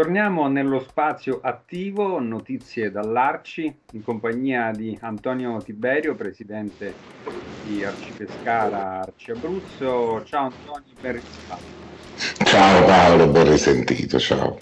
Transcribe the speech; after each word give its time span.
Torniamo 0.00 0.48
nello 0.48 0.80
spazio 0.80 1.40
attivo, 1.42 2.18
notizie 2.20 2.90
dall'Arci, 2.90 3.80
in 3.92 4.02
compagnia 4.02 4.70
di 4.70 4.96
Antonio 5.02 5.58
Tiberio, 5.58 6.14
presidente 6.14 6.94
di 7.66 7.84
Arci 7.84 8.10
Pescara, 8.12 9.00
Arci 9.00 9.32
Abruzzo. 9.32 10.24
Ciao 10.24 10.44
Antonio, 10.44 10.90
ben 11.02 11.12
ritrovato. 11.12 11.62
Ciao 12.44 12.84
Paolo, 12.86 13.28
ben 13.28 13.50
risentito, 13.50 14.18
ciao. 14.18 14.58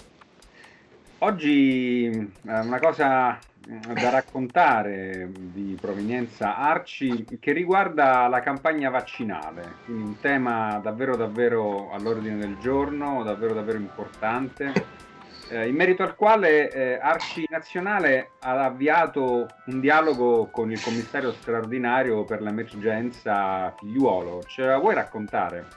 Oggi 1.19 2.07
eh, 2.07 2.59
una 2.59 2.79
cosa 2.79 3.37
eh, 3.37 3.93
da 3.93 4.09
raccontare 4.09 5.29
di 5.31 5.77
provenienza 5.79 6.57
Arci 6.57 7.25
che 7.39 7.53
riguarda 7.53 8.27
la 8.27 8.41
campagna 8.41 8.89
vaccinale, 8.89 9.75
quindi 9.85 10.03
un 10.03 10.19
tema 10.19 10.81
davvero 10.83 11.15
davvero 11.15 11.91
all'ordine 11.93 12.35
del 12.35 12.57
giorno, 12.59 13.23
davvero 13.23 13.53
davvero 13.53 13.77
importante 13.77 15.07
eh, 15.49 15.67
in 15.67 15.75
merito 15.75 16.03
al 16.03 16.15
quale 16.15 16.71
eh, 16.71 16.99
Arci 17.01 17.45
Nazionale 17.49 18.31
ha 18.39 18.63
avviato 18.65 19.47
un 19.65 19.79
dialogo 19.79 20.49
con 20.51 20.71
il 20.71 20.81
commissario 20.81 21.31
straordinario 21.33 22.23
per 22.23 22.41
l'emergenza 22.41 23.73
figliuolo. 23.77 24.43
Ce 24.47 24.63
la 24.63 24.77
vuoi 24.77 24.95
raccontare? 24.95 25.67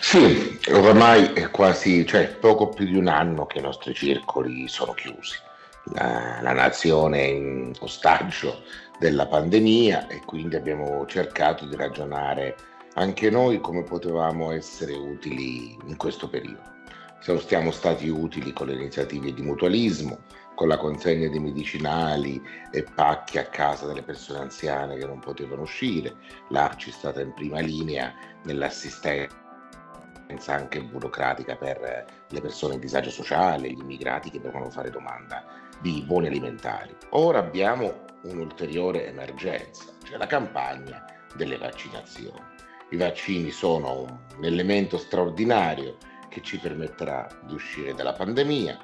Sì, 0.00 0.58
oramai 0.70 1.32
è 1.32 1.50
quasi, 1.50 2.06
cioè 2.06 2.28
poco 2.28 2.68
più 2.68 2.86
di 2.86 2.96
un 2.96 3.08
anno 3.08 3.46
che 3.46 3.58
i 3.58 3.62
nostri 3.62 3.94
circoli 3.94 4.68
sono 4.68 4.92
chiusi. 4.92 5.36
La, 5.94 6.38
la 6.42 6.52
nazione 6.52 7.18
è 7.18 7.26
in 7.28 7.72
ostaggio 7.80 8.62
della 8.98 9.26
pandemia 9.26 10.06
e 10.08 10.20
quindi 10.24 10.56
abbiamo 10.56 11.06
cercato 11.06 11.64
di 11.66 11.76
ragionare 11.76 12.56
anche 12.94 13.30
noi 13.30 13.60
come 13.60 13.84
potevamo 13.84 14.50
essere 14.50 14.92
utili 14.94 15.76
in 15.86 15.96
questo 15.96 16.28
periodo 16.28 16.77
siamo 17.20 17.70
stati 17.70 18.08
utili 18.08 18.52
con 18.52 18.68
le 18.68 18.74
iniziative 18.74 19.32
di 19.32 19.42
mutualismo, 19.42 20.18
con 20.54 20.68
la 20.68 20.76
consegna 20.76 21.28
di 21.28 21.38
medicinali 21.38 22.42
e 22.72 22.82
pacchi 22.82 23.38
a 23.38 23.44
casa 23.44 23.86
delle 23.86 24.02
persone 24.02 24.40
anziane 24.40 24.96
che 24.96 25.06
non 25.06 25.20
potevano 25.20 25.62
uscire. 25.62 26.16
L'ARCI 26.48 26.90
è 26.90 26.92
stata 26.92 27.20
in 27.20 27.32
prima 27.32 27.60
linea 27.60 28.12
nell'assistenza 28.44 29.46
anche 30.46 30.82
burocratica 30.82 31.56
per 31.56 32.04
le 32.28 32.40
persone 32.40 32.74
in 32.74 32.80
disagio 32.80 33.10
sociale, 33.10 33.70
gli 33.70 33.80
immigrati 33.80 34.30
che 34.30 34.40
devono 34.40 34.68
fare 34.68 34.90
domanda 34.90 35.44
di 35.80 36.02
buoni 36.06 36.26
alimentari. 36.26 36.94
Ora 37.10 37.38
abbiamo 37.38 38.04
un'ulteriore 38.24 39.06
emergenza, 39.06 39.84
cioè 40.04 40.18
la 40.18 40.26
campagna 40.26 41.04
delle 41.34 41.56
vaccinazioni. 41.56 42.42
I 42.90 42.96
vaccini 42.96 43.50
sono 43.50 44.20
un 44.36 44.44
elemento 44.44 44.98
straordinario 44.98 45.96
che 46.28 46.42
ci 46.42 46.58
permetterà 46.58 47.26
di 47.42 47.54
uscire 47.54 47.94
dalla 47.94 48.12
pandemia. 48.12 48.78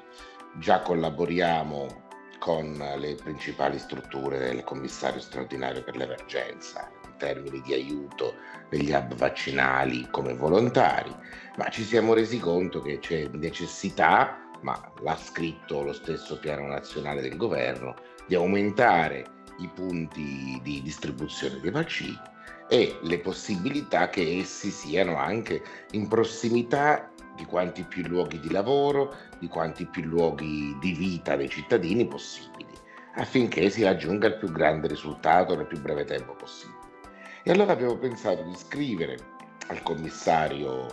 Già 0.57 0.81
collaboriamo 0.81 2.03
con 2.39 2.77
le 2.97 3.15
principali 3.15 3.79
strutture 3.79 4.37
del 4.37 4.63
commissario 4.63 5.19
straordinario 5.19 5.83
per 5.83 5.95
l'emergenza 5.95 6.89
in 7.05 7.13
termini 7.17 7.61
di 7.61 7.73
aiuto 7.73 8.35
negli 8.69 8.91
hub 8.91 9.15
vaccinali 9.15 10.07
come 10.11 10.33
volontari, 10.33 11.13
ma 11.57 11.69
ci 11.69 11.83
siamo 11.83 12.13
resi 12.13 12.39
conto 12.39 12.81
che 12.81 12.99
c'è 12.99 13.27
necessità, 13.31 14.49
ma 14.61 14.91
l'ha 15.01 15.17
scritto 15.17 15.81
lo 15.81 15.93
stesso 15.93 16.37
piano 16.39 16.67
nazionale 16.67 17.21
del 17.21 17.37
governo, 17.37 17.95
di 18.27 18.35
aumentare 18.35 19.25
i 19.59 19.69
punti 19.73 20.59
di 20.61 20.81
distribuzione 20.81 21.59
dei 21.59 21.71
vaccini 21.71 22.19
e 22.67 22.97
le 23.01 23.19
possibilità 23.19 24.09
che 24.09 24.39
essi 24.39 24.69
siano 24.69 25.17
anche 25.17 25.61
in 25.91 26.07
prossimità 26.07 27.11
di 27.35 27.45
quanti 27.45 27.83
più 27.83 28.03
luoghi 28.07 28.39
di 28.39 28.51
lavoro, 28.51 29.15
di 29.39 29.47
quanti 29.47 29.85
più 29.85 30.03
luoghi 30.03 30.77
di 30.79 30.93
vita 30.93 31.35
dei 31.35 31.49
cittadini 31.49 32.07
possibili, 32.07 32.73
affinché 33.15 33.69
si 33.69 33.83
raggiunga 33.83 34.27
il 34.27 34.37
più 34.37 34.51
grande 34.51 34.87
risultato 34.87 35.55
nel 35.55 35.67
più 35.67 35.79
breve 35.79 36.05
tempo 36.05 36.33
possibile. 36.35 36.79
E 37.43 37.51
allora 37.51 37.73
abbiamo 37.73 37.97
pensato 37.97 38.41
di 38.43 38.55
scrivere 38.55 39.17
al 39.67 39.81
commissario 39.83 40.87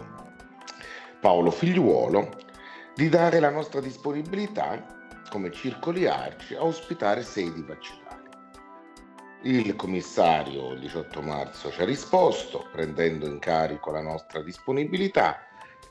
Paolo 1.21 1.51
Figliuolo 1.51 2.29
di 2.95 3.09
dare 3.09 3.41
la 3.41 3.51
nostra 3.51 3.81
disponibilità 3.81 5.01
come 5.31 5.51
circoli 5.51 6.07
arci 6.07 6.55
a 6.55 6.65
ospitare 6.65 7.23
sedi 7.23 7.63
vaccinali. 7.63 8.01
Il 9.45 9.75
commissario 9.75 10.73
il 10.73 10.81
18 10.81 11.23
marzo 11.23 11.71
ci 11.71 11.81
ha 11.81 11.85
risposto 11.85 12.69
prendendo 12.71 13.27
in 13.27 13.39
carico 13.39 13.91
la 13.91 14.03
nostra 14.03 14.43
disponibilità 14.43 15.39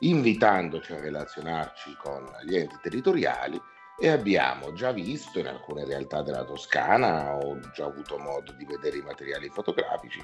invitandoci 0.01 0.93
a 0.93 0.99
relazionarci 0.99 1.95
con 1.97 2.25
gli 2.43 2.55
enti 2.55 2.75
territoriali 2.81 3.59
e 3.99 4.09
abbiamo 4.09 4.73
già 4.73 4.91
visto 4.91 5.37
in 5.37 5.47
alcune 5.47 5.85
realtà 5.85 6.23
della 6.23 6.43
Toscana, 6.43 7.35
ho 7.35 7.59
già 7.71 7.85
avuto 7.85 8.17
modo 8.17 8.51
di 8.53 8.65
vedere 8.65 8.97
i 8.97 9.03
materiali 9.03 9.47
fotografici, 9.49 10.19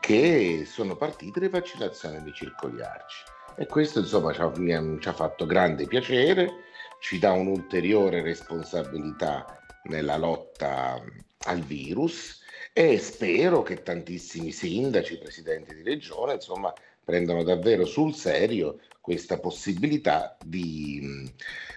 che 0.00 0.64
sono 0.66 0.96
partite 0.96 1.38
le 1.38 1.48
vaccinazioni 1.48 2.20
dei 2.22 2.32
circoli 2.32 2.82
arci. 2.82 3.22
E 3.56 3.66
questo 3.66 4.00
insomma 4.00 4.32
ci 4.32 4.40
ha, 4.40 4.52
ci 4.52 5.08
ha 5.08 5.12
fatto 5.12 5.46
grande 5.46 5.86
piacere, 5.86 6.50
ci 6.98 7.20
dà 7.20 7.30
un'ulteriore 7.30 8.22
responsabilità 8.22 9.60
nella 9.84 10.16
lotta 10.16 11.00
al 11.44 11.60
virus 11.60 12.40
e 12.72 12.98
spero 12.98 13.62
che 13.62 13.82
tantissimi 13.82 14.50
sindaci, 14.50 15.18
presidenti 15.18 15.74
di 15.74 15.82
regione, 15.82 16.34
insomma, 16.34 16.72
prendano 17.04 17.42
davvero 17.42 17.84
sul 17.84 18.14
serio 18.14 18.78
questa 19.00 19.38
possibilità 19.38 20.36
di 20.44 21.28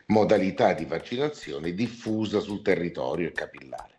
modalità 0.08 0.74
di 0.74 0.86
vaccinazione 0.86 1.74
diffusa 1.74 2.40
sul 2.40 2.62
territorio 2.62 3.28
e 3.28 3.32
capillare. 3.32 3.94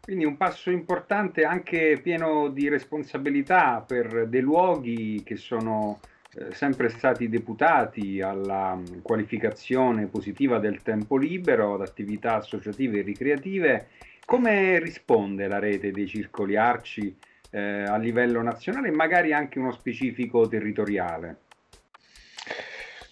Quindi 0.00 0.24
un 0.24 0.36
passo 0.36 0.70
importante 0.70 1.42
anche 1.42 1.98
pieno 2.00 2.48
di 2.48 2.68
responsabilità 2.68 3.84
per 3.86 4.28
dei 4.28 4.40
luoghi 4.40 5.22
che 5.24 5.34
sono 5.34 5.98
eh, 6.32 6.54
sempre 6.54 6.88
stati 6.90 7.28
deputati 7.28 8.20
alla 8.20 8.80
qualificazione 9.02 10.06
positiva 10.06 10.58
del 10.58 10.82
tempo 10.82 11.16
libero, 11.16 11.74
ad 11.74 11.80
attività 11.80 12.36
associative 12.36 13.00
e 13.00 13.02
ricreative. 13.02 13.88
Come 14.24 14.78
risponde 14.78 15.48
la 15.48 15.58
rete 15.58 15.90
dei 15.90 16.06
circoli 16.06 16.56
arci 16.56 17.16
eh, 17.50 17.82
a 17.84 17.96
livello 17.96 18.42
nazionale 18.42 18.88
e 18.88 18.92
magari 18.92 19.32
anche 19.32 19.58
uno 19.58 19.72
specifico 19.72 20.46
territoriale? 20.48 21.44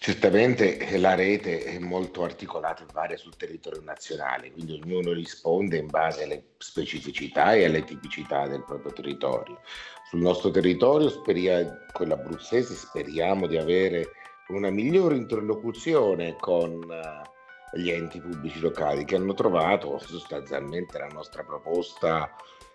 Certamente 0.04 0.98
la 0.98 1.14
rete 1.14 1.64
è 1.64 1.78
molto 1.78 2.24
articolata 2.24 2.82
e 2.82 2.86
varia 2.92 3.16
sul 3.16 3.36
territorio 3.36 3.80
nazionale, 3.82 4.52
quindi 4.52 4.78
ognuno 4.82 5.12
risponde 5.12 5.78
in 5.78 5.86
base 5.86 6.24
alle 6.24 6.42
specificità 6.58 7.54
e 7.54 7.64
alle 7.64 7.84
tipicità 7.84 8.46
del 8.46 8.62
proprio 8.64 8.92
territorio. 8.92 9.60
Sul 10.10 10.20
nostro 10.20 10.50
territorio, 10.50 11.10
quello 11.90 12.12
abruzzese, 12.12 12.74
speriamo 12.74 13.46
di 13.46 13.56
avere 13.56 14.10
una 14.48 14.68
migliore 14.68 15.16
interlocuzione 15.16 16.36
con 16.38 16.72
uh, 16.72 17.78
gli 17.78 17.88
enti 17.88 18.20
pubblici 18.20 18.60
locali 18.60 19.06
che 19.06 19.16
hanno 19.16 19.32
trovato 19.32 19.98
sostanzialmente 19.98 20.98
la 20.98 21.08
nostra 21.08 21.44
proposta 21.44 22.30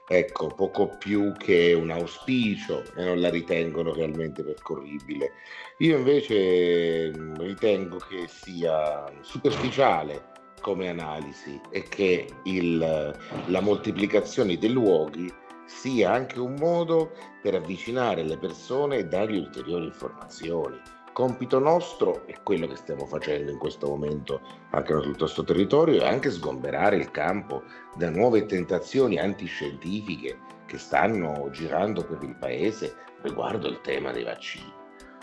ecco, 0.10 0.48
poco 0.48 0.98
più 0.98 1.34
che 1.38 1.74
un 1.74 1.92
auspicio 1.92 2.84
e 2.96 3.04
non 3.04 3.22
la 3.22 3.30
ritengono 3.30 3.94
realmente 3.94 4.44
percorribile. 4.44 5.34
Io 5.78 5.98
invece 5.98 7.12
mm, 7.16 7.36
ritengo 7.36 7.98
che 7.98 8.28
sia 8.28 9.06
superficiale 9.22 10.32
come 10.62 10.90
analisi 10.90 11.62
e 11.70 11.84
che 11.84 12.28
il, 12.46 13.16
la 13.46 13.62
moltiplicazione 13.62 14.58
dei 14.58 14.72
luoghi 14.72 15.32
sia 15.66 16.12
anche 16.12 16.40
un 16.40 16.56
modo 16.56 17.12
per 17.44 17.54
avvicinare 17.54 18.24
le 18.24 18.38
persone 18.38 18.98
e 18.98 19.06
dargli 19.06 19.38
ulteriori 19.38 19.86
informazioni 19.86 20.82
compito 21.20 21.60
nostro 21.60 22.26
è 22.28 22.36
quello 22.44 22.66
che 22.66 22.78
stiamo 22.78 23.06
facendo 23.06 23.52
in 23.52 23.58
questo 23.58 23.90
momento 23.90 24.40
anche 24.70 24.94
sul 25.02 25.18
nostro 25.20 25.44
territorio, 25.44 26.02
è 26.02 26.08
anche 26.08 26.32
sgomberare 26.32 26.96
il 26.96 27.12
campo 27.12 27.64
da 27.98 28.10
nuove 28.10 28.46
tentazioni 28.46 29.20
antiscientifiche 29.20 30.38
che 30.66 30.78
stanno 30.78 31.50
girando 31.52 32.06
per 32.06 32.24
il 32.24 32.38
paese 32.38 32.96
riguardo 33.22 33.68
il 33.68 33.82
tema 33.82 34.14
dei 34.14 34.24
vaccini. 34.24 34.72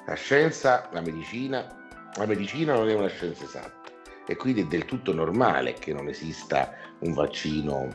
La 0.07 0.13
scienza, 0.17 0.87
la 0.93 1.01
medicina, 1.01 1.67
la 2.17 2.27
medicina 2.27 2.75
non 2.75 2.91
è 2.91 2.93
una 2.93 3.09
scienza 3.09 3.45
esatta 3.45 3.91
e 4.27 4.37
quindi 4.37 4.61
è 4.61 4.67
del 4.67 4.85
tutto 4.85 5.15
normale 5.15 5.73
che 5.73 5.95
non 5.95 6.09
esista 6.09 6.75
un 6.99 7.15
vaccino 7.15 7.89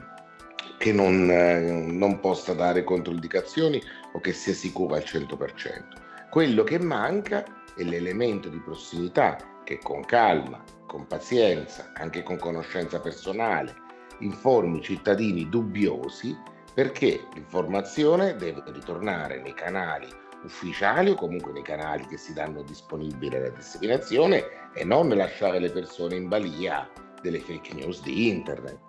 che 0.80 0.92
non, 0.92 1.30
eh, 1.30 1.60
non 1.60 2.20
possa 2.20 2.54
dare 2.54 2.84
controindicazioni 2.84 3.80
o 4.14 4.20
che 4.20 4.34
sia 4.34 4.56
sicuro 4.56 4.96
al 4.96 5.04
100%. 5.04 6.00
Quello 6.32 6.64
che 6.64 6.80
manca 6.80 7.61
è 7.76 7.84
l'elemento 7.84 8.50
di 8.50 8.60
prossimità 8.60 9.38
che 9.64 9.80
con 9.80 10.04
calma, 10.06 10.64
con 10.86 11.08
pazienza, 11.08 11.92
anche 11.96 12.24
con 12.24 12.38
conoscenza 12.38 13.00
personale, 13.00 13.76
informi 14.20 14.80
i 14.80 14.84
cittadini 14.84 15.50
dubbiosi 15.50 16.38
perché 16.74 17.28
l'informazione 17.34 18.36
deve 18.36 18.64
ritornare 18.68 19.42
nei 19.42 19.54
canali 19.54 20.08
ufficiali 20.44 21.12
o 21.12 21.16
comunque 21.16 21.52
nei 21.52 21.64
canali 21.64 22.06
che 22.08 22.18
si 22.18 22.34
danno 22.34 22.64
disponibili 22.64 23.36
alla 23.36 23.50
disseminazione 23.50 24.44
e 24.74 24.84
non 24.84 25.10
lasciare 25.10 25.60
le 25.60 25.70
persone 25.70 26.16
in 26.16 26.28
balia 26.28 26.90
delle 27.22 27.40
fake 27.40 27.74
news 27.76 28.02
di 28.02 28.30
internet. 28.30 28.80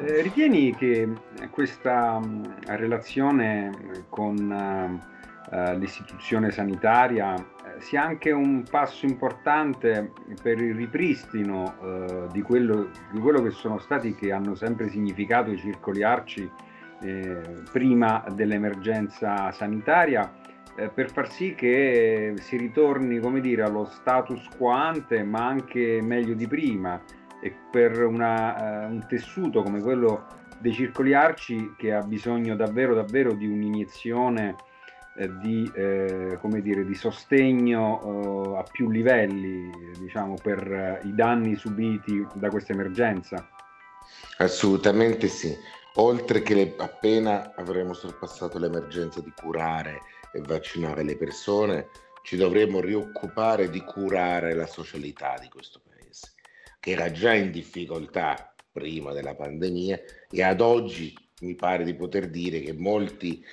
Eh, 0.00 0.22
ritieni 0.22 0.74
che 0.76 1.08
questa 1.50 2.18
mh, 2.18 2.60
relazione 2.66 4.04
con 4.08 4.36
uh, 4.36 5.17
l'istituzione 5.50 6.50
sanitaria 6.50 7.34
eh, 7.34 7.80
sia 7.80 8.04
anche 8.04 8.30
un 8.30 8.64
passo 8.68 9.06
importante 9.06 10.12
per 10.42 10.60
il 10.60 10.74
ripristino 10.74 11.74
uh, 11.80 12.32
di, 12.32 12.42
quello, 12.42 12.90
di, 13.10 13.18
quello, 13.18 13.42
che 13.42 13.50
sono 13.50 13.78
stati, 13.78 14.14
che 14.14 14.32
hanno 14.32 14.54
sempre 14.54 14.88
significato 14.88 15.50
i 15.50 15.56
circoli 15.56 16.02
arci 16.02 16.50
eh, 17.00 17.40
prima 17.72 18.24
dell'emergenza 18.34 19.50
sanitaria, 19.52 20.34
eh, 20.76 20.88
per 20.88 21.10
far 21.10 21.30
sì 21.30 21.54
che 21.54 22.34
si 22.36 22.56
ritorni 22.56 23.18
come 23.18 23.40
dire, 23.40 23.62
allo 23.62 23.84
status 23.86 24.48
quo 24.56 24.70
ante, 24.70 25.22
ma 25.22 25.46
anche 25.46 26.00
meglio 26.02 26.34
di 26.34 26.46
prima, 26.46 27.00
e 27.40 27.54
per 27.70 28.04
una, 28.04 28.86
uh, 28.86 28.92
un 28.92 29.06
tessuto 29.08 29.62
come 29.62 29.80
quello 29.80 30.26
dei 30.58 30.72
circoli 30.72 31.14
arci 31.14 31.74
che 31.76 31.92
ha 31.92 32.02
bisogno 32.02 32.56
davvero, 32.56 32.94
davvero 32.94 33.32
di 33.32 33.46
un'iniezione 33.46 34.48
eh, 34.48 34.67
di, 35.26 35.70
eh, 35.74 36.38
dire, 36.60 36.84
di 36.84 36.94
sostegno 36.94 38.54
eh, 38.54 38.58
a 38.58 38.62
più 38.62 38.90
livelli 38.90 39.70
diciamo, 39.98 40.34
per 40.40 40.72
eh, 40.72 41.00
i 41.04 41.14
danni 41.14 41.56
subiti 41.56 42.24
da 42.34 42.48
questa 42.48 42.72
emergenza? 42.72 43.48
Assolutamente 44.38 45.26
sì. 45.28 45.54
Oltre 45.96 46.42
che 46.42 46.54
le, 46.54 46.74
appena 46.76 47.54
avremo 47.56 47.92
sorpassato 47.92 48.58
l'emergenza 48.58 49.20
di 49.20 49.32
curare 49.34 50.00
e 50.32 50.40
vaccinare 50.40 51.02
le 51.02 51.16
persone, 51.16 51.88
ci 52.22 52.36
dovremo 52.36 52.80
rioccupare 52.80 53.68
di 53.70 53.80
curare 53.80 54.54
la 54.54 54.66
socialità 54.66 55.36
di 55.40 55.48
questo 55.48 55.80
paese, 55.82 56.32
che 56.78 56.90
era 56.90 57.10
già 57.10 57.34
in 57.34 57.50
difficoltà 57.50 58.54
prima 58.70 59.12
della 59.12 59.34
pandemia 59.34 59.98
e 60.30 60.42
ad 60.42 60.60
oggi 60.60 61.12
mi 61.40 61.54
pare 61.54 61.84
di 61.84 61.94
poter 61.94 62.28
dire 62.28 62.60
che 62.60 62.72
molti 62.72 63.44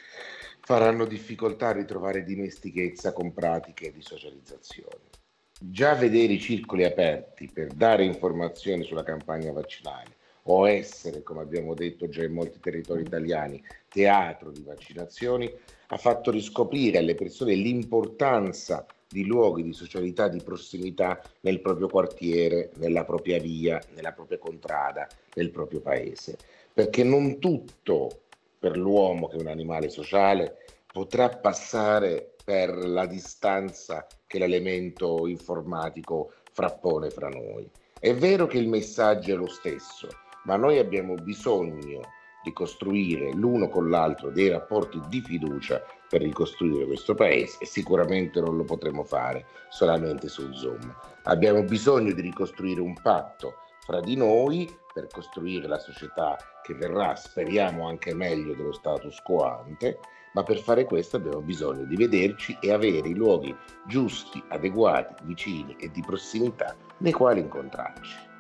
faranno 0.66 1.06
difficoltà 1.06 1.68
a 1.68 1.74
ritrovare 1.74 2.24
dimestichezza 2.24 3.14
con 3.14 3.32
pratiche 3.32 3.92
di 3.92 4.02
socializzazione. 4.02 5.14
Già 5.60 5.94
vedere 5.94 6.34
i 6.34 6.40
circoli 6.40 6.84
aperti 6.84 7.48
per 7.54 7.68
dare 7.68 8.04
informazioni 8.04 8.84
sulla 8.84 9.04
campagna 9.04 9.52
vaccinale 9.52 10.16
o 10.48 10.68
essere, 10.68 11.22
come 11.22 11.42
abbiamo 11.42 11.76
detto 11.76 12.10
già 12.10 12.24
in 12.24 12.34
molti 12.34 12.60
territori 12.60 13.04
italiani, 13.04 13.64
teatro 13.88 14.50
di 14.50 14.64
vaccinazioni, 14.64 15.52
ha 15.88 15.98
fatto 15.98 16.32
riscoprire 16.32 16.98
alle 16.98 17.14
persone 17.14 17.54
l'importanza 17.54 18.88
di 19.08 19.24
luoghi 19.24 19.62
di 19.62 19.72
socialità 19.72 20.28
di 20.28 20.42
prossimità 20.42 21.22
nel 21.42 21.62
proprio 21.62 21.88
quartiere, 21.88 22.72
nella 22.78 23.06
propria 23.06 23.40
via, 23.40 23.80
nella 23.94 24.14
propria 24.14 24.40
contrada, 24.40 25.08
nel 25.36 25.52
proprio 25.52 25.80
paese. 25.80 26.38
Perché 26.74 27.04
non 27.04 27.40
tutto 27.40 28.24
per 28.58 28.78
l'uomo 28.78 29.28
che 29.28 29.38
è 29.38 29.42
un 29.42 29.48
animale 29.48 29.90
sociale 29.90 30.66
potrà 30.92 31.30
passare 31.30 32.36
per 32.44 32.76
la 32.76 33.06
distanza 33.06 34.06
che 34.26 34.40
l'elemento 34.40 35.28
informatico 35.28 36.32
frappone 36.52 37.10
fra 37.10 37.30
noi. 37.30 37.70
È 38.00 38.14
vero 38.14 38.46
che 38.46 38.58
il 38.58 38.70
messaggio 38.70 39.34
è 39.34 39.36
lo 39.36 39.48
stesso, 39.48 40.08
ma 40.46 40.56
noi 40.56 40.78
abbiamo 40.78 41.16
bisogno 41.16 42.02
di 42.44 42.54
costruire 42.54 43.34
l'uno 43.34 43.68
con 43.68 43.90
l'altro 43.90 44.30
dei 44.30 44.50
rapporti 44.50 45.02
di 45.10 45.20
fiducia 45.22 45.84
per 46.08 46.22
ricostruire 46.22 46.86
questo 46.86 47.16
paese 47.16 47.58
e 47.62 47.66
sicuramente 47.66 48.40
non 48.40 48.56
lo 48.56 48.64
potremo 48.64 49.04
fare 49.04 49.48
solamente 49.70 50.28
su 50.28 50.54
Zoom. 50.54 50.96
Abbiamo 51.24 51.64
bisogno 51.64 52.14
di 52.14 52.22
ricostruire 52.22 52.80
un 52.80 52.94
patto 53.02 53.56
fra 53.86 54.00
di 54.00 54.16
noi 54.16 54.68
per 54.92 55.08
costruire 55.12 55.68
la 55.68 55.78
società 55.78 56.36
che 56.64 56.74
verrà, 56.74 57.16
speriamo 57.16 57.88
anche 57.88 58.16
meglio 58.16 58.56
dello 58.56 58.74
status 58.74 59.22
quo 59.22 59.44
ante, 59.44 60.00
ma 60.34 60.42
per 60.44 60.58
fare 60.58 60.86
questo 60.86 61.18
abbiamo 61.18 61.42
bisogno 61.42 61.84
di 61.84 61.96
vederci 61.96 62.58
e 62.60 62.72
avere 62.72 63.08
i 63.08 63.14
luoghi 63.14 63.56
giusti, 63.86 64.44
adeguati, 64.50 65.24
vicini 65.24 65.76
e 65.80 65.92
di 65.92 66.02
prossimità 66.02 66.76
nei 66.98 67.12
quali 67.12 67.42
incontrarci. 67.42 68.34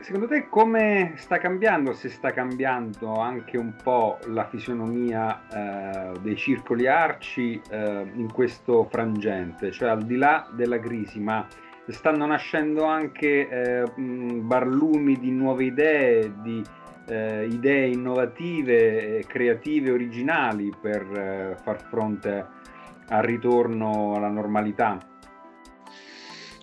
Secondo 0.00 0.28
te 0.28 0.48
come 0.48 1.12
sta 1.16 1.36
cambiando, 1.36 1.92
se 1.92 2.08
sta 2.08 2.32
cambiando 2.32 3.20
anche 3.20 3.58
un 3.58 3.74
po' 3.82 4.18
la 4.28 4.46
fisionomia 4.46 5.42
eh, 5.50 6.18
dei 6.20 6.36
circoli 6.36 6.86
arci 6.86 7.60
eh, 7.68 8.10
in 8.14 8.32
questo 8.32 8.84
frangente, 8.84 9.70
cioè 9.70 9.90
al 9.90 10.04
di 10.04 10.16
là 10.16 10.48
della 10.54 10.80
crisi, 10.80 11.20
ma 11.20 11.46
stanno 11.92 12.26
nascendo 12.26 12.84
anche 12.84 13.48
eh, 13.48 13.84
barlumi 13.96 15.18
di 15.18 15.30
nuove 15.30 15.64
idee, 15.64 16.32
di 16.42 16.62
eh, 17.06 17.46
idee 17.46 17.88
innovative, 17.88 19.24
creative, 19.26 19.90
originali 19.90 20.72
per 20.78 21.02
eh, 21.02 21.56
far 21.62 21.82
fronte 21.88 22.46
al 23.08 23.22
ritorno 23.22 24.14
alla 24.14 24.28
normalità? 24.28 24.98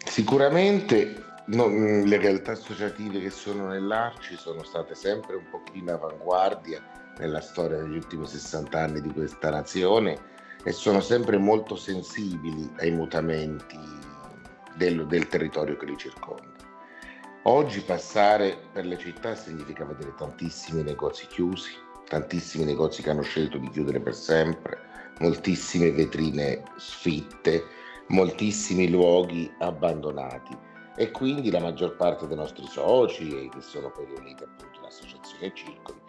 Sicuramente 0.05 1.23
no, 1.47 1.67
le 1.67 2.17
realtà 2.17 2.51
associative 2.51 3.19
che 3.19 3.31
sono 3.31 3.67
nell'Arci 3.67 4.35
sono 4.35 4.63
state 4.63 4.95
sempre 4.95 5.35
un 5.35 5.45
pochino 5.49 5.91
avanguardia 5.91 6.81
nella 7.17 7.41
storia 7.41 7.77
degli 7.77 7.95
ultimi 7.95 8.27
60 8.27 8.79
anni 8.79 9.01
di 9.01 9.11
questa 9.11 9.49
nazione 9.49 10.33
e 10.63 10.71
sono 10.71 10.99
sempre 10.99 11.37
molto 11.37 11.75
sensibili 11.75 12.69
ai 12.77 12.91
mutamenti 12.91 14.04
del, 14.75 15.05
del 15.07 15.27
territorio 15.27 15.77
che 15.77 15.85
li 15.85 15.97
circonda. 15.97 16.53
Oggi 17.43 17.81
passare 17.81 18.57
per 18.73 18.85
le 18.85 18.97
città 18.97 19.35
significa 19.35 19.85
vedere 19.85 20.13
tantissimi 20.15 20.81
negozi 20.81 21.27
chiusi, 21.27 21.71
tantissimi 22.07 22.65
negozi 22.65 23.03
che 23.03 23.11
hanno 23.11 23.21
scelto 23.21 23.57
di 23.57 23.69
chiudere 23.69 23.99
per 23.99 24.15
sempre, 24.15 24.79
moltissime 25.19 25.91
vetrine 25.91 26.63
sfitte, 26.77 27.63
moltissimi 28.07 28.89
luoghi 28.89 29.51
abbandonati 29.59 30.57
e 30.97 31.11
quindi 31.11 31.51
la 31.51 31.59
maggior 31.59 31.95
parte 31.95 32.27
dei 32.27 32.37
nostri 32.37 32.65
soci, 32.67 33.49
che 33.49 33.61
sono 33.61 33.91
poi 33.91 34.05
riuniti 34.05 34.43
appunto 34.43 34.79
in 34.79 34.85
associazione 34.85 35.53
circoli, 35.53 35.99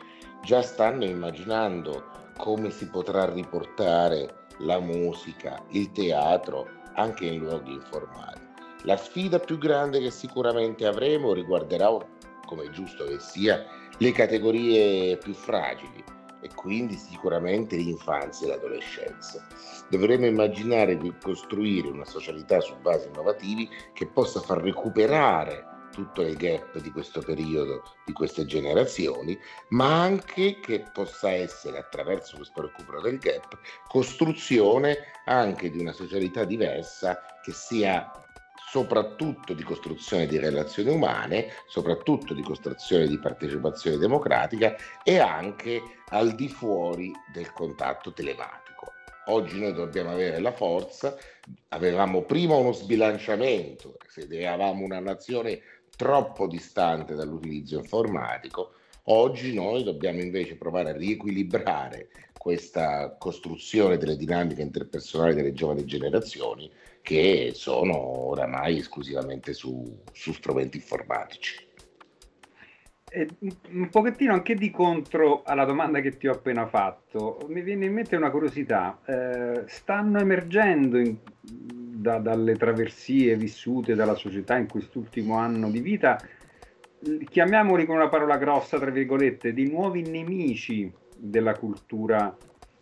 già 0.42 0.62
stanno 0.62 1.04
immaginando 1.04 2.10
come 2.36 2.70
si 2.70 2.88
potrà 2.88 3.30
riportare 3.30 4.46
la 4.58 4.78
musica, 4.78 5.62
il 5.70 5.90
teatro 5.92 6.66
anche 6.94 7.26
in 7.26 7.40
luoghi 7.40 7.72
informali. 7.72 8.45
La 8.86 8.96
sfida 8.96 9.40
più 9.40 9.58
grande 9.58 9.98
che 9.98 10.12
sicuramente 10.12 10.86
avremo 10.86 11.32
riguarderà, 11.32 11.88
come 12.46 12.66
è 12.66 12.70
giusto 12.70 13.04
che 13.04 13.18
sia, 13.18 13.66
le 13.98 14.12
categorie 14.12 15.16
più 15.16 15.34
fragili 15.34 16.04
e 16.40 16.48
quindi 16.54 16.94
sicuramente 16.94 17.74
l'infanzia 17.74 18.46
e 18.46 18.50
l'adolescenza. 18.50 19.44
Dovremo 19.90 20.26
immaginare 20.26 20.96
di 20.96 21.12
costruire 21.20 21.88
una 21.88 22.04
socialità 22.04 22.60
su 22.60 22.76
basi 22.76 23.08
innovativi 23.08 23.68
che 23.92 24.06
possa 24.06 24.40
far 24.40 24.62
recuperare 24.62 25.66
tutto 25.90 26.22
il 26.22 26.36
gap 26.36 26.78
di 26.78 26.92
questo 26.92 27.20
periodo, 27.22 27.82
di 28.04 28.12
queste 28.12 28.44
generazioni, 28.44 29.36
ma 29.70 30.00
anche 30.00 30.60
che 30.60 30.84
possa 30.92 31.32
essere 31.32 31.78
attraverso 31.78 32.36
questo 32.36 32.62
recupero 32.62 33.00
del 33.00 33.18
gap 33.18 33.58
costruzione 33.88 34.96
anche 35.24 35.70
di 35.70 35.80
una 35.80 35.92
socialità 35.92 36.44
diversa 36.44 37.20
che 37.42 37.50
sia 37.50 38.08
soprattutto 38.76 39.54
di 39.54 39.62
costruzione 39.62 40.26
di 40.26 40.36
relazioni 40.36 40.90
umane, 40.90 41.46
soprattutto 41.66 42.34
di 42.34 42.42
costruzione 42.42 43.06
di 43.06 43.18
partecipazione 43.18 43.96
democratica 43.96 44.76
e 45.02 45.16
anche 45.18 45.80
al 46.10 46.34
di 46.34 46.50
fuori 46.50 47.10
del 47.32 47.50
contatto 47.52 48.12
telematico. 48.12 48.92
oggi 49.28 49.58
noi 49.58 49.72
dobbiamo 49.72 50.10
avere 50.10 50.40
la 50.40 50.52
forza, 50.52 51.16
avevamo 51.68 52.22
prima 52.24 52.54
uno 52.54 52.72
sbilanciamento, 52.72 53.96
se 54.06 54.26
eravamo 54.30 54.84
una 54.84 55.00
nazione 55.00 55.62
troppo 55.96 56.46
distante 56.46 57.14
dall'utilizzo 57.14 57.78
informatico, 57.78 58.72
oggi 59.04 59.54
noi 59.54 59.84
dobbiamo 59.84 60.20
invece 60.20 60.56
provare 60.56 60.90
a 60.90 60.96
riequilibrare 60.96 62.10
questa 62.46 63.16
costruzione 63.18 63.96
delle 63.96 64.16
dinamiche 64.16 64.62
interpersonali 64.62 65.34
delle 65.34 65.52
giovani 65.52 65.84
generazioni 65.84 66.70
che 67.02 67.50
sono 67.54 67.98
oramai 68.28 68.78
esclusivamente 68.78 69.52
su, 69.52 70.00
su 70.12 70.32
strumenti 70.32 70.76
informatici. 70.76 71.56
E 73.10 73.28
un 73.70 73.88
pochettino 73.88 74.32
anche 74.32 74.54
di 74.54 74.70
contro 74.70 75.42
alla 75.42 75.64
domanda 75.64 75.98
che 75.98 76.18
ti 76.18 76.28
ho 76.28 76.34
appena 76.34 76.68
fatto, 76.68 77.44
mi 77.48 77.62
viene 77.62 77.86
in 77.86 77.94
mente 77.94 78.14
una 78.14 78.30
curiosità. 78.30 79.00
Eh, 79.04 79.64
stanno 79.66 80.20
emergendo 80.20 80.98
in, 80.98 81.16
da, 81.40 82.18
dalle 82.18 82.54
traversie 82.54 83.34
vissute 83.34 83.96
dalla 83.96 84.14
società 84.14 84.56
in 84.56 84.68
quest'ultimo 84.68 85.36
anno 85.36 85.68
di 85.68 85.80
vita, 85.80 86.16
chiamiamoli 87.28 87.86
con 87.86 87.96
una 87.96 88.08
parola 88.08 88.36
grossa, 88.36 88.78
tra 88.78 88.92
virgolette, 88.92 89.52
di 89.52 89.68
nuovi 89.68 90.02
nemici 90.02 91.04
della 91.18 91.54
cultura 91.54 92.34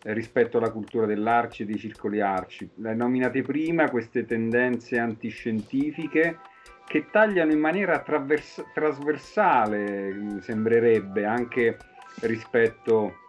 eh, 0.03 0.12
rispetto 0.12 0.59
alla 0.59 0.71
cultura 0.71 1.07
dell'arci 1.07 1.62
e 1.62 1.67
dei 1.67 1.79
circoli 1.79 2.21
arci. 2.21 2.69
Le 2.76 2.95
nominate 2.95 3.43
prima 3.43 3.88
queste 3.88 4.26
tendenze 4.26 4.99
antiscientifiche 4.99 6.38
che 6.87 7.07
tagliano 7.11 7.53
in 7.53 7.59
maniera 7.59 8.00
travers- 8.00 8.64
trasversale, 8.75 10.41
sembrerebbe, 10.41 11.25
anche 11.25 11.79
rispetto 12.21 13.21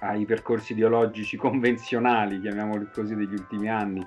ai 0.00 0.24
percorsi 0.26 0.72
ideologici 0.72 1.36
convenzionali, 1.38 2.40
chiamiamoli 2.40 2.88
così, 2.92 3.14
degli 3.14 3.32
ultimi 3.32 3.70
anni. 3.70 4.06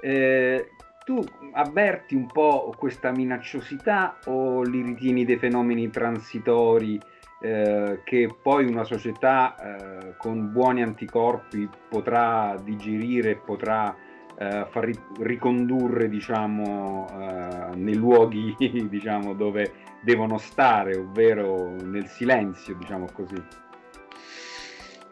Eh, 0.00 0.70
tu 1.04 1.24
avverti 1.52 2.14
un 2.14 2.26
po' 2.26 2.74
questa 2.76 3.10
minacciosità 3.10 4.18
o 4.26 4.62
li 4.62 4.82
ritieni 4.82 5.24
dei 5.24 5.38
fenomeni 5.38 5.90
transitori 5.90 7.00
eh, 7.42 8.00
che 8.04 8.34
poi 8.40 8.64
una 8.66 8.84
società 8.84 9.56
eh, 9.56 10.16
con 10.16 10.52
buoni 10.52 10.80
anticorpi 10.80 11.68
potrà 11.88 12.56
digerire, 12.62 13.34
potrà 13.34 13.94
eh, 14.38 14.66
far 14.70 14.88
ricondurre 15.18 16.08
diciamo, 16.08 17.08
eh, 17.10 17.74
nei 17.74 17.96
luoghi 17.96 18.54
diciamo, 18.88 19.34
dove 19.34 19.72
devono 20.02 20.38
stare, 20.38 20.96
ovvero 20.96 21.74
nel 21.82 22.06
silenzio, 22.06 22.76
diciamo 22.76 23.08
così? 23.12 23.42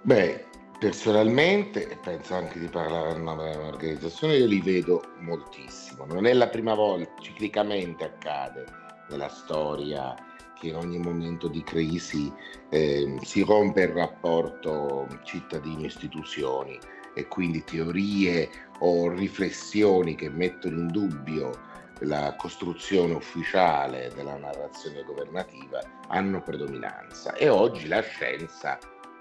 Beh, 0.02 0.46
personalmente, 0.78 1.90
e 1.90 1.96
penso 1.96 2.36
anche 2.36 2.60
di 2.60 2.68
parlare 2.68 3.10
a 3.10 3.18
nome 3.18 3.50
dell'organizzazione, 3.50 4.36
io 4.36 4.46
li 4.46 4.60
vedo 4.60 5.02
moltissimo. 5.18 6.06
Non 6.06 6.26
è 6.26 6.32
la 6.32 6.48
prima 6.48 6.74
volta, 6.74 7.10
ciclicamente 7.20 8.04
accade 8.04 8.64
nella 9.08 9.28
storia 9.28 10.14
che 10.60 10.68
in 10.68 10.76
ogni 10.76 10.98
momento 10.98 11.48
di 11.48 11.62
crisi 11.62 12.32
eh, 12.68 13.18
si 13.22 13.42
rompe 13.42 13.82
il 13.82 13.88
rapporto 13.88 15.08
cittadini-istituzioni 15.24 16.78
e 17.14 17.26
quindi 17.26 17.64
teorie 17.64 18.48
o 18.80 19.08
riflessioni 19.08 20.14
che 20.14 20.28
mettono 20.28 20.78
in 20.78 20.86
dubbio 20.88 21.68
la 22.00 22.34
costruzione 22.36 23.14
ufficiale 23.14 24.12
della 24.14 24.36
narrazione 24.36 25.02
governativa 25.02 25.80
hanno 26.08 26.42
predominanza 26.42 27.34
e 27.34 27.48
oggi 27.48 27.88
la 27.88 28.00
scienza 28.00 28.78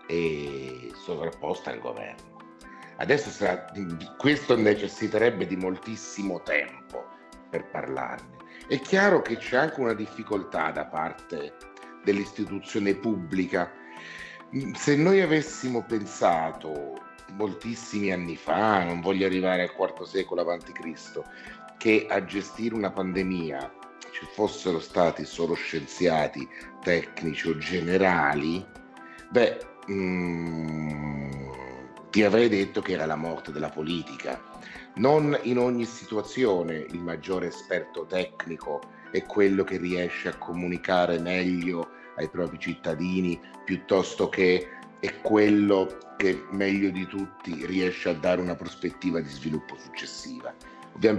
è 0.08 0.88
sovrapposta 0.94 1.72
al 1.72 1.80
governo. 1.80 2.38
Adesso 2.98 3.30
sarà, 3.30 3.66
questo 4.18 4.58
necessiterebbe 4.58 5.48
di 5.48 5.56
moltissimo 5.56 6.42
tempo 6.42 7.06
per 7.50 7.66
parlarne 7.70 8.39
è 8.70 8.80
chiaro 8.82 9.24
che 9.24 9.38
c'è 9.38 9.58
anche 9.58 9.80
una 9.82 9.94
difficoltà 9.94 10.70
da 10.70 10.86
parte 10.86 11.56
dell'istituzione 12.04 12.94
pubblica. 12.94 13.72
Mm, 14.56 14.74
se 14.74 14.96
noi 14.96 15.22
avessimo 15.22 15.84
pensato 15.84 16.94
moltissimi 17.32 18.12
anni 18.12 18.36
fa, 18.36 18.84
non 18.84 19.02
voglio 19.02 19.26
arrivare 19.26 19.64
al 19.64 19.74
IV 19.76 20.04
secolo 20.04 20.42
a.C., 20.42 21.22
che 21.78 22.06
a 22.08 22.24
gestire 22.24 22.76
una 22.76 22.92
pandemia 22.92 23.74
ci 24.12 24.28
fossero 24.34 24.80
stati 24.80 25.26
solo 25.26 25.56
scienziati, 25.56 26.48
tecnici 26.84 27.50
o 27.50 27.58
generali, 27.58 28.64
beh, 29.32 29.58
mm, 29.90 31.29
ti 32.10 32.24
avrei 32.24 32.50
detto 32.50 32.82
che 32.82 32.94
era 32.94 33.06
la 33.06 33.16
morte 33.16 33.52
della 33.52 33.70
politica 33.70 34.42
non 34.96 35.38
in 35.44 35.58
ogni 35.58 35.86
situazione 35.86 36.76
il 36.76 37.00
maggiore 37.00 37.48
esperto 37.48 38.06
tecnico 38.06 38.82
è 39.12 39.24
quello 39.24 39.64
che 39.64 39.78
riesce 39.78 40.28
a 40.30 40.38
comunicare 40.38 41.20
meglio 41.20 41.90
ai 42.18 42.30
propri 42.30 42.60
cittadini 42.60 43.40
piuttosto 43.64 44.30
che 44.30 44.68
è 45.00 45.22
quello 45.22 45.88
che 46.18 46.44
meglio 46.52 46.90
di 46.90 47.08
tutti 47.08 47.66
riesce 47.66 48.10
a 48.10 48.14
dare 48.14 48.42
una 48.42 48.56
prospettiva 48.56 49.22
di 49.22 49.30
sviluppo 49.30 49.78
successiva. 49.78 50.54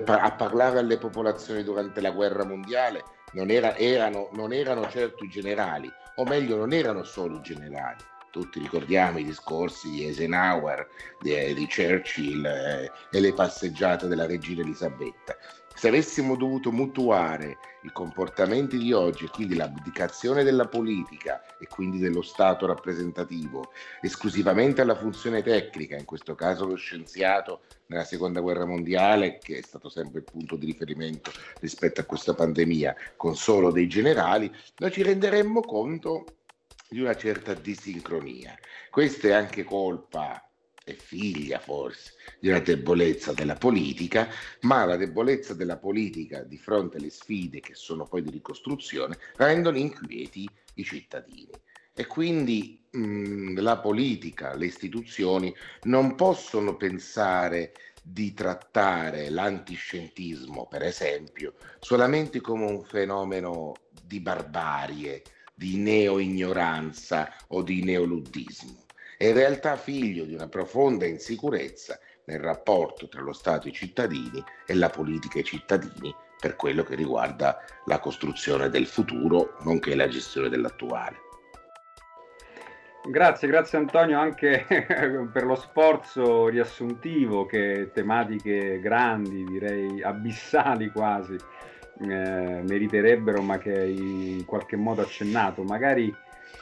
A 0.04 0.32
parlare 0.32 0.78
alle 0.78 0.98
popolazioni 0.98 1.62
durante 1.62 2.02
la 2.02 2.10
guerra 2.10 2.44
mondiale 2.44 3.02
non, 3.32 3.48
era, 3.50 3.74
erano, 3.76 4.28
non 4.32 4.52
erano 4.52 4.86
certo 4.90 5.24
i 5.24 5.28
generali, 5.28 5.90
o 6.16 6.24
meglio 6.24 6.56
non 6.56 6.74
erano 6.74 7.02
solo 7.02 7.36
i 7.36 7.40
generali, 7.40 8.04
tutti 8.30 8.58
ricordiamo 8.58 9.18
i 9.18 9.24
discorsi 9.24 9.90
di 9.90 10.04
Eisenhower, 10.04 10.88
di, 11.20 11.54
di 11.54 11.66
Churchill 11.66 12.44
eh, 12.44 12.90
e 13.10 13.20
le 13.20 13.32
passeggiate 13.32 14.06
della 14.06 14.26
regina 14.26 14.62
Elisabetta. 14.62 15.36
Se 15.74 15.88
avessimo 15.88 16.36
dovuto 16.36 16.70
mutuare 16.70 17.58
i 17.84 17.90
comportamenti 17.92 18.76
di 18.76 18.92
oggi 18.92 19.24
e 19.24 19.30
quindi 19.30 19.54
l'abdicazione 19.54 20.42
della 20.42 20.66
politica 20.66 21.42
e 21.58 21.66
quindi 21.68 21.98
dello 21.98 22.20
Stato 22.20 22.66
rappresentativo 22.66 23.72
esclusivamente 24.02 24.82
alla 24.82 24.94
funzione 24.94 25.42
tecnica, 25.42 25.96
in 25.96 26.04
questo 26.04 26.34
caso 26.34 26.66
lo 26.66 26.74
scienziato 26.74 27.62
nella 27.86 28.04
seconda 28.04 28.40
guerra 28.40 28.66
mondiale, 28.66 29.38
che 29.38 29.58
è 29.58 29.62
stato 29.62 29.88
sempre 29.88 30.18
il 30.18 30.24
punto 30.30 30.56
di 30.56 30.66
riferimento 30.66 31.32
rispetto 31.60 32.02
a 32.02 32.04
questa 32.04 32.34
pandemia, 32.34 32.94
con 33.16 33.34
solo 33.34 33.70
dei 33.70 33.88
generali, 33.88 34.52
noi 34.78 34.90
ci 34.90 35.02
renderemmo 35.02 35.60
conto 35.60 36.24
di 36.90 37.00
una 37.00 37.14
certa 37.14 37.54
disincronia. 37.54 38.58
Questa 38.90 39.28
è 39.28 39.30
anche 39.30 39.62
colpa 39.62 40.44
è 40.82 40.92
figlia 40.94 41.60
forse 41.60 42.14
di 42.40 42.48
una 42.48 42.58
debolezza 42.58 43.32
della 43.32 43.54
politica, 43.54 44.28
ma 44.62 44.84
la 44.84 44.96
debolezza 44.96 45.54
della 45.54 45.76
politica 45.76 46.42
di 46.42 46.58
fronte 46.58 46.96
alle 46.96 47.10
sfide 47.10 47.60
che 47.60 47.74
sono 47.76 48.06
poi 48.06 48.22
di 48.22 48.30
ricostruzione 48.30 49.16
rendono 49.36 49.78
inquieti 49.78 50.48
i 50.74 50.82
cittadini. 50.82 51.52
E 51.94 52.06
quindi 52.06 52.82
mh, 52.90 53.60
la 53.60 53.78
politica, 53.78 54.56
le 54.56 54.66
istituzioni 54.66 55.54
non 55.82 56.16
possono 56.16 56.76
pensare 56.76 57.72
di 58.02 58.34
trattare 58.34 59.28
l'antiscientismo, 59.28 60.66
per 60.66 60.82
esempio, 60.82 61.54
solamente 61.78 62.40
come 62.40 62.64
un 62.64 62.82
fenomeno 62.82 63.74
di 64.02 64.18
barbarie, 64.18 65.22
di 65.60 65.76
neo-ignoranza 65.76 67.30
o 67.48 67.60
di 67.60 67.84
neoluddismo. 67.84 68.86
È 69.18 69.26
in 69.26 69.34
realtà 69.34 69.76
figlio 69.76 70.24
di 70.24 70.32
una 70.32 70.48
profonda 70.48 71.04
insicurezza 71.04 72.00
nel 72.24 72.40
rapporto 72.40 73.08
tra 73.08 73.20
lo 73.20 73.34
Stato 73.34 73.66
e 73.66 73.68
i 73.68 73.74
cittadini 73.74 74.42
e 74.64 74.72
la 74.72 74.88
politica 74.88 75.36
e 75.36 75.40
i 75.42 75.44
cittadini 75.44 76.14
per 76.40 76.56
quello 76.56 76.82
che 76.82 76.94
riguarda 76.94 77.62
la 77.84 77.98
costruzione 77.98 78.70
del 78.70 78.86
futuro, 78.86 79.58
nonché 79.64 79.94
la 79.94 80.08
gestione 80.08 80.48
dell'attuale. 80.48 81.28
Grazie, 83.02 83.48
grazie 83.48 83.78
Antonio 83.78 84.18
anche 84.18 84.66
per 85.32 85.44
lo 85.44 85.54
sforzo 85.54 86.48
riassuntivo 86.48 87.46
che 87.46 87.90
tematiche 87.94 88.78
grandi, 88.78 89.42
direi 89.44 90.02
abissali 90.02 90.90
quasi, 90.90 91.34
eh, 91.34 92.62
meriterebbero, 92.62 93.40
ma 93.40 93.56
che 93.56 93.72
hai 93.72 94.32
in 94.38 94.44
qualche 94.44 94.76
modo 94.76 95.00
accennato. 95.00 95.62
Magari 95.62 96.14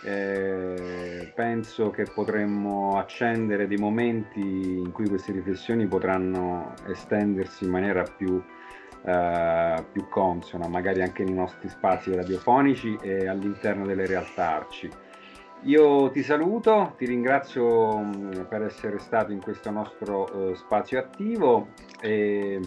eh, 0.05 1.33
penso 1.35 1.91
che 1.91 2.05
potremmo 2.05 2.97
accendere 2.99 3.67
dei 3.67 3.77
momenti 3.77 4.39
in 4.41 4.93
cui 4.93 5.09
queste 5.09 5.33
riflessioni 5.33 5.89
potranno 5.89 6.73
estendersi 6.87 7.65
in 7.65 7.71
maniera 7.71 8.05
più, 8.05 8.41
eh, 9.05 9.85
più 9.91 10.09
consona, 10.09 10.69
magari 10.69 11.03
anche 11.03 11.25
nei 11.25 11.35
nostri 11.35 11.69
spazi 11.69 12.15
radiofonici 12.15 12.97
e 13.03 13.27
all'interno 13.27 13.85
delle 13.85 14.07
realtà 14.07 14.55
arci. 14.55 14.89
Io 15.63 16.11
ti 16.11 16.23
saluto, 16.23 16.95
ti 16.97 17.05
ringrazio 17.05 17.99
mm, 17.99 18.43
per 18.49 18.63
essere 18.63 18.99
stato 18.99 19.33
in 19.33 19.41
questo 19.41 19.71
nostro 19.71 20.29
uh, 20.33 20.55
spazio 20.55 20.99
attivo 20.99 21.69
e 22.01 22.61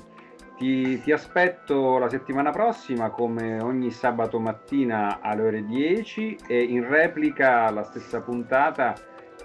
ti, 0.58 1.00
ti, 1.00 1.12
aspetto 1.12 1.98
la 1.98 2.10
settimana 2.10 2.52
prossima 2.52 3.10
come 3.10 3.62
ogni 3.62 3.92
sabato 3.92 4.40
mattina 4.40 5.20
alle 5.22 5.42
ore 5.42 5.66
10 5.66 6.40
e 6.48 6.62
in 6.64 6.88
replica 6.88 7.72
la 7.72 7.84
stessa 7.84 8.22
puntata 8.22 8.94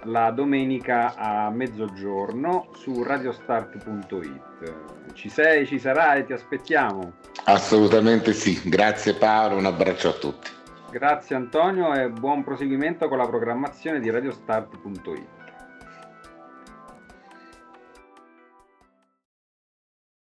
la 0.03 0.29
domenica 0.31 1.15
a 1.15 1.49
mezzogiorno 1.49 2.69
su 2.75 3.01
radiostart.it. 3.01 4.73
Ci 5.13 5.29
sei, 5.29 5.65
ci 5.65 5.79
sarai, 5.79 6.25
ti 6.25 6.33
aspettiamo. 6.33 7.13
Assolutamente 7.45 8.33
sì, 8.33 8.61
grazie 8.65 9.15
Paolo, 9.15 9.55
un 9.55 9.65
abbraccio 9.65 10.09
a 10.09 10.13
tutti. 10.13 10.49
Grazie 10.89 11.35
Antonio 11.35 11.93
e 11.93 12.09
buon 12.09 12.43
proseguimento 12.43 13.09
con 13.09 13.17
la 13.17 13.27
programmazione 13.27 13.99
di 13.99 14.09
radiostart.it. 14.09 15.36